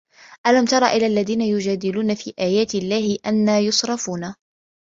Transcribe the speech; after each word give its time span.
أَلَم 0.47 0.65
تَرَ 0.65 0.85
إِلَى 0.85 1.05
الَّذينَ 1.07 1.41
يُجادِلونَ 1.41 2.15
في 2.15 2.33
آياتِ 2.39 2.75
اللَّهِ 2.75 3.17
أَنّى 3.25 3.51
يُصرَفونَ 3.57 4.35